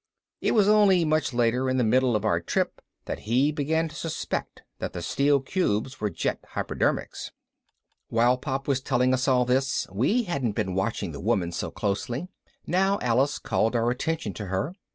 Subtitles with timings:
[0.41, 3.93] It was only much later, in the middle of our trip, that he began to
[3.95, 7.31] suspect that the steel cubes were jet hypodermics.
[8.07, 11.69] While Pop had been telling us all this, we hadn't been watching the woman so
[11.69, 12.29] closely.
[12.65, 14.73] Now Alice called our attention to her.